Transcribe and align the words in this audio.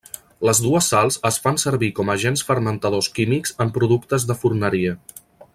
Les 0.47 0.61
dues 0.67 0.87
sals 0.93 1.17
es 1.29 1.37
fan 1.43 1.59
servir 1.65 1.91
com 2.01 2.11
agents 2.15 2.45
fermentadors 2.49 3.13
químics 3.19 3.57
en 3.67 3.75
productes 3.79 4.27
de 4.33 4.41
forneria. 4.45 4.99